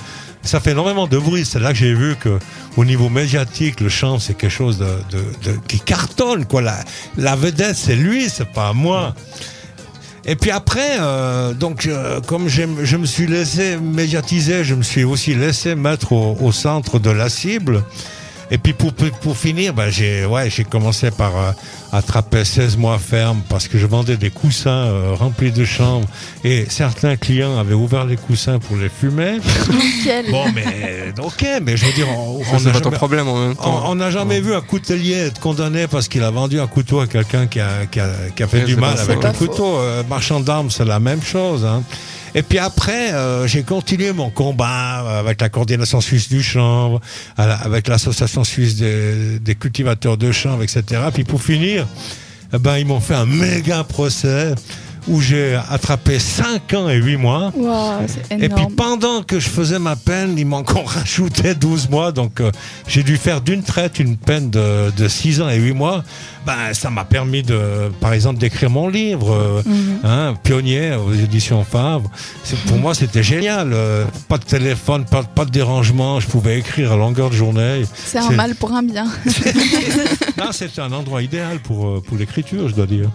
ça 0.43 0.61
fait 0.61 0.71
énormément 0.71 1.07
de 1.09 1.19
bruit. 1.19 1.45
C'est 1.45 1.59
là 1.59 1.73
que 1.73 1.79
j'ai 1.79 1.93
vu 1.93 2.15
que, 2.21 2.39
au 2.77 2.85
niveau 2.85 3.09
médiatique, 3.09 3.81
le 3.81 3.89
chant, 3.89 4.19
c'est 4.21 4.35
quelque 4.35 4.51
chose 4.53 4.79
de, 4.79 4.85
de- 5.11 5.51
de- 5.53 5.59
qui 5.67 5.81
cartonne. 5.81 6.45
Quoi. 6.47 6.63
La, 6.63 6.79
la 7.19 7.35
vedette, 7.35 7.75
c'est 7.77 7.97
lui, 7.97 8.29
c'est 8.31 8.51
pas 8.53 8.73
moi. 8.73 9.15
Et 10.29 10.35
puis 10.35 10.51
après, 10.51 10.99
euh, 11.01 11.55
donc, 11.55 11.87
euh, 11.87 12.21
comme 12.21 12.49
je 12.49 12.97
me 12.97 13.07
suis 13.07 13.29
laissé 13.29 13.77
médiatiser, 13.77 14.65
je 14.65 14.75
me 14.75 14.83
suis 14.83 15.05
aussi 15.05 15.35
laissé 15.35 15.77
mettre 15.77 16.13
au 16.13 16.51
centre 16.51 16.99
de 16.99 17.11
la 17.11 17.29
cible. 17.29 17.85
Et 18.51 18.59
puis 18.59 18.73
pour, 18.73 18.93
pour, 18.93 19.11
pour 19.11 19.37
finir, 19.37 19.75
ben 19.75 19.91
j'ai 19.91 20.25
ouais, 20.25 20.49
j'ai 20.51 20.63
commencé 20.63 21.11
par 21.11 21.37
euh, 21.37 21.51
attraper 21.93 22.45
16 22.45 22.77
mois 22.77 22.99
ferme 22.99 23.43
parce 23.49 23.67
que 23.67 23.77
je 23.77 23.87
vendais 23.87 24.17
des 24.17 24.31
coussins 24.31 24.71
euh, 24.71 25.15
remplis 25.15 25.51
de 25.51 25.65
chanvre 25.65 26.07
et 26.45 26.65
certains 26.69 27.17
clients 27.17 27.59
avaient 27.59 27.75
ouvert 27.75 28.05
les 28.05 28.17
coussins 28.17 28.59
pour 28.61 28.77
les 28.77 28.89
fumer. 28.89 29.39
Nickel. 29.73 30.31
Bon, 30.31 30.45
mais 30.55 31.13
ok, 31.21 31.45
mais 31.63 31.77
je 31.77 31.87
veux 31.87 31.93
dire, 31.93 32.07
on, 32.09 32.43
Ça, 32.45 32.51
on 32.55 32.59
c'est 32.61 32.69
a 32.69 32.73
jamais- 32.75 32.97
problème 32.97 33.27
en 33.29 33.37
même 33.49 33.57
temps. 33.57 33.83
on 33.87 33.91
on 33.91 33.95
n'a 33.97 34.11
jamais 34.13 34.41
vu 34.41 34.55
un 34.55 34.61
coutelier 34.61 35.15
être 35.15 35.41
condamné 35.41 35.87
parce 35.89 36.07
qu'il 36.07 36.23
a 36.23 36.31
vendu 36.31 36.61
un 36.61 36.67
couteau 36.69 37.01
à 37.01 37.07
quelqu'un 37.09 37.47
qui 37.49 37.59
a, 37.61 37.87
qui 37.91 37.99
a, 37.99 38.11
qui 38.37 38.43
a 38.43 38.47
fait 38.47 38.59
Ouais, 38.59 38.65
du 38.65 38.77
mal 38.77 38.97
avec 38.99 39.23
le 39.25 39.33
couteau. 39.33 39.79
Euh, 39.79 40.03
marchand 40.09 40.39
d'armes, 40.41 40.71
c'est 40.71 40.85
la 40.85 41.01
même 41.01 41.23
chose. 41.23 41.65
hein. 41.65 41.83
Et 42.35 42.43
puis 42.43 42.59
après, 42.59 43.13
euh, 43.13 43.47
j'ai 43.47 43.63
continué 43.63 44.13
mon 44.13 44.31
combat 44.31 45.19
avec 45.19 45.41
la 45.41 45.49
coordination 45.49 46.01
suisse 46.01 46.29
du 46.29 46.43
chanvre, 46.43 47.01
avec 47.37 47.89
l'association 47.89 48.45
suisse 48.45 48.77
des, 48.77 49.39
des 49.39 49.55
cultivateurs 49.55 50.17
de 50.17 50.33
chanvre, 50.33 50.63
etc. 50.63 50.83
Puis 51.13 51.25
pour 51.25 51.43
finir, 51.43 51.87
eh 52.53 52.59
ben, 52.59 52.79
ils 52.79 52.87
m'ont 52.87 53.01
fait 53.01 53.15
un 53.15 53.27
méga 53.27 53.85
procès 53.85 54.55
où 55.09 55.21
j'ai 55.21 55.59
attrapé 55.71 56.19
5 56.19 56.75
ans 56.75 56.89
et 56.89 56.97
8 56.97 57.17
mois. 57.17 57.53
C'est 58.07 58.43
Et 58.43 58.49
puis 58.49 58.67
pendant 58.77 59.23
que 59.23 59.39
je 59.41 59.49
faisais 59.49 59.79
ma 59.79 59.97
peine, 59.97 60.35
ils 60.39 60.45
m'ont 60.47 60.57
encore 60.59 60.89
rajouté 60.99 61.55
12 61.55 61.89
mois. 61.91 62.13
Donc 62.13 62.41
euh, 62.41 62.51
j'ai 62.89 63.03
dû 63.03 63.17
faire 63.17 63.41
d'une 63.41 63.63
traite 63.63 63.99
une 63.99 64.17
peine 64.17 64.51
de, 64.51 64.91
de 64.97 65.09
6 65.09 65.41
ans 65.43 65.49
et 65.49 65.57
8 65.59 65.73
mois. 65.75 66.03
Ben, 66.45 66.73
ça 66.75 66.91
m'a 66.91 67.05
permis 67.05 67.43
de, 67.43 67.91
par 68.01 68.13
exemple, 68.13 68.39
d'écrire 68.39 68.71
mon 68.71 68.89
livre, 68.89 69.33
euh, 69.33 69.63
Mhm. 69.67 69.99
hein, 70.05 70.35
Pionnier 70.45 70.95
aux 70.95 71.13
éditions 71.13 71.65
Favre. 71.65 72.09
C'est- 72.45 72.57
Pour 72.67 72.79
moi, 72.79 72.95
c'était 72.95 73.23
génial. 73.25 73.73
euh, 73.73 74.05
pas 74.29 74.39
de 74.39 74.45
téléphone, 74.45 75.05
pas, 75.05 75.23
pas 75.25 75.45
de 75.45 75.51
dérangement. 75.51 76.21
Je 76.21 76.27
pouvais 76.29 76.59
écrire 76.59 76.93
à 76.93 76.97
longueur 76.97 77.31
de 77.31 77.35
journée. 77.35 77.83
C'est 77.95 78.19
un 78.19 78.29
c'est- 78.29 78.35
mal 78.37 78.55
pour 78.55 78.73
un 78.73 78.83
bien. 78.83 79.07
Non, 80.39 80.53
c'était 80.53 80.81
un 80.83 80.93
endroit 80.93 81.23
idéal 81.23 81.59
pour, 81.61 82.03
pour 82.03 82.17
l'écriture, 82.17 82.69
je 82.69 82.75
dois 82.75 82.87
dire. 82.87 83.09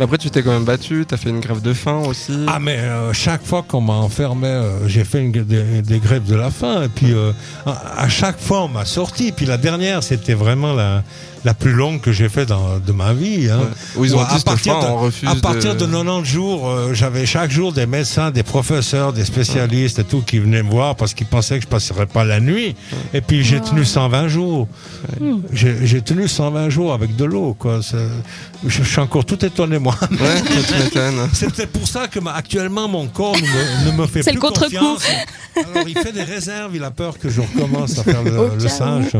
Après, 0.00 0.18
tu 0.18 0.30
t'es 0.30 0.42
quand 0.42 0.52
même 0.52 0.64
battu, 0.64 1.04
t'as 1.06 1.16
fait 1.16 1.30
une 1.30 1.40
grève 1.40 1.62
de 1.62 1.72
faim 1.72 2.02
aussi. 2.06 2.46
Ah 2.48 2.58
mais 2.58 2.78
euh, 2.78 3.12
chaque 3.12 3.44
fois 3.44 3.64
qu'on 3.66 3.80
m'a 3.80 3.94
enfermé, 3.94 4.48
euh, 4.48 4.88
j'ai 4.88 5.04
fait 5.04 5.22
des 5.28 5.98
grèves 5.98 6.24
de 6.24 6.34
la 6.34 6.50
faim 6.50 6.82
et 6.82 6.88
puis 6.88 7.12
euh, 7.12 7.32
à, 7.64 8.02
à 8.02 8.08
chaque 8.08 8.38
fois 8.40 8.64
on 8.64 8.68
m'a 8.68 8.84
sorti. 8.84 9.32
Puis 9.32 9.46
la 9.46 9.56
dernière 9.56 10.02
c'était 10.02 10.34
vraiment 10.34 10.72
la, 10.72 11.02
la 11.44 11.54
plus 11.54 11.72
longue 11.72 12.00
que 12.00 12.10
j'ai 12.12 12.28
fait 12.28 12.46
dans, 12.46 12.78
de 12.78 12.92
ma 12.92 13.12
vie. 13.12 13.48
Hein. 13.50 13.60
Ouais. 13.96 14.06
Ils 14.06 14.14
ont 14.16 14.18
Ouais, 14.20 14.24
dit 14.30 14.36
à 14.36 14.40
partir 14.40 14.78
de- 14.80 14.86
on 14.86 15.28
À 15.28 15.34
partir 15.36 15.74
de, 15.74 15.80
de 15.80 15.90
90 15.92 16.24
jours, 16.30 16.68
euh, 16.68 16.94
j'avais 16.94 17.26
chaque 17.26 17.50
jour 17.50 17.72
des 17.72 17.86
médecins, 17.86 18.30
des 18.30 18.42
professeurs, 18.42 19.12
des 19.12 19.24
spécialistes 19.24 19.98
et 19.98 20.04
tout 20.04 20.22
qui 20.22 20.38
venaient 20.38 20.62
me 20.62 20.70
voir 20.70 20.96
parce 20.96 21.12
qu'ils 21.14 21.26
pensaient 21.26 21.58
que 21.58 21.64
je 21.64 21.68
passerais 21.68 22.06
pas 22.06 22.24
la 22.24 22.40
nuit. 22.40 22.74
Et 23.12 23.20
puis 23.20 23.44
j'ai 23.44 23.60
tenu 23.60 23.84
120 23.84 24.28
jours. 24.28 24.68
J'ai 25.52 25.76
j'ai 25.86 26.00
tenu 26.00 26.28
120 26.28 26.70
jours 26.70 26.92
avec 26.94 27.14
de 27.16 27.24
l'eau. 27.24 27.54
quoi. 27.58 27.80
Je, 28.66 28.82
suis 28.82 29.00
encore 29.00 29.24
tout 29.26 29.44
étonné 29.44 29.78
moi. 29.78 29.94
Ouais. 30.10 30.42
C'est 31.32 31.66
pour 31.72 31.86
ça 31.86 32.08
que 32.08 32.20
ma- 32.20 32.32
actuellement 32.32 32.88
mon 32.88 33.06
corps 33.08 33.36
ne 33.36 33.42
me, 33.42 33.90
ne 33.92 33.96
me 33.98 34.06
fait 34.06 34.22
C'est 34.22 34.30
plus 34.30 34.36
le 34.36 34.40
contre-coup. 34.40 34.70
confiance. 34.70 35.04
Alors 35.56 35.86
il 35.86 35.96
fait 35.98 36.12
des 36.12 36.22
réserves, 36.22 36.74
il 36.74 36.82
a 36.82 36.90
peur 36.90 37.18
que 37.18 37.28
je 37.28 37.40
recommence 37.42 37.98
à 37.98 38.04
faire 38.04 38.22
le, 38.22 38.50
le 38.60 38.68
singe. 38.68 39.12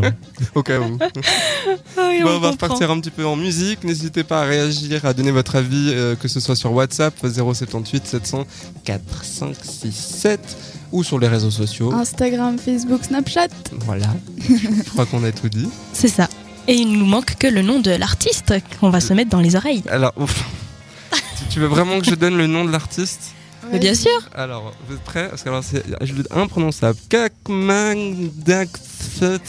Au 0.54 0.62
cas 0.62 0.78
où. 0.80 0.98
Bon, 2.22 2.30
on 2.30 2.36
on 2.36 2.40
va 2.40 2.50
repartir 2.50 2.90
un 2.90 3.00
petit 3.00 3.10
peu 3.10 3.24
en 3.26 3.36
musique. 3.36 3.84
N'hésitez 3.84 4.24
pas 4.24 4.42
à 4.42 4.44
réagir, 4.44 5.04
à 5.04 5.12
donner 5.14 5.30
votre 5.30 5.56
avis, 5.56 5.90
euh, 5.94 6.14
que 6.16 6.28
ce 6.28 6.40
soit 6.40 6.56
sur 6.56 6.72
WhatsApp 6.72 7.14
078 7.22 8.06
700 8.06 8.44
4567 8.84 10.40
ou 10.92 11.02
sur 11.02 11.18
les 11.18 11.28
réseaux 11.28 11.50
sociaux. 11.50 11.92
Instagram, 11.92 12.58
Facebook, 12.58 13.04
Snapchat. 13.04 13.48
Voilà. 13.86 14.06
Je 14.38 14.90
crois 14.90 15.06
qu'on 15.06 15.24
a 15.24 15.32
tout 15.32 15.48
dit. 15.48 15.68
C'est 15.92 16.08
ça. 16.08 16.28
Et 16.68 16.74
il 16.74 16.98
nous 16.98 17.06
manque 17.06 17.34
que 17.36 17.46
le 17.46 17.62
nom 17.62 17.80
de 17.80 17.90
l'artiste 17.90 18.54
qu'on 18.80 18.90
va 18.90 19.00
se 19.00 19.12
mettre 19.12 19.30
dans 19.30 19.40
les 19.40 19.56
oreilles. 19.56 19.82
Alors, 19.88 20.12
ouf. 20.16 20.44
Tu- 21.12 21.18
tu 21.54 21.60
veux 21.60 21.66
vraiment 21.66 21.98
que 22.00 22.06
je 22.06 22.14
donne 22.14 22.36
le 22.38 22.46
nom 22.46 22.64
de 22.64 22.70
l'artiste? 22.70 23.20
Mais 23.72 23.78
bien 23.78 23.94
sûr. 23.94 24.10
Alors, 24.34 24.72
vous 24.88 24.94
êtes 24.94 25.00
prêts? 25.02 25.28
Parce 25.28 25.42
que 25.42 25.48
alors 25.48 25.64
c'est 25.64 25.82
imprononçable. 26.30 26.98
Kakmangdakset. 27.08 29.40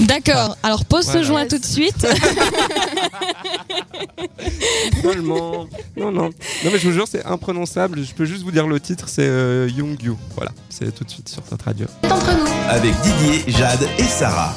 D'accord. 0.00 0.56
Alors 0.62 0.84
pose 0.84 1.04
Voilà. 1.06 1.20
ce 1.20 1.26
joint 1.26 1.46
tout 1.46 1.58
de 1.58 1.64
suite. 1.64 2.06
Seulement. 5.02 5.66
Non, 5.96 6.10
non. 6.10 6.24
Non, 6.24 6.70
mais 6.72 6.78
je 6.78 6.88
vous 6.88 6.92
jure, 6.92 7.06
c'est 7.08 7.24
imprononçable. 7.24 8.02
Je 8.04 8.12
peux 8.14 8.24
juste 8.24 8.42
vous 8.42 8.50
dire 8.50 8.66
le 8.66 8.80
titre, 8.80 9.08
c'est 9.08 9.26
euh, 9.26 9.68
Young 9.74 9.96
You. 10.02 10.18
Voilà, 10.34 10.50
c'est 10.68 10.92
tout 10.92 11.04
de 11.04 11.10
suite 11.10 11.28
sur 11.28 11.42
cette 11.48 11.62
radio. 11.62 11.86
Entre 12.04 12.32
nous. 12.36 12.46
avec 12.68 12.92
Didier, 13.00 13.44
Jade 13.46 13.86
et 13.98 14.02
Sarah. 14.02 14.54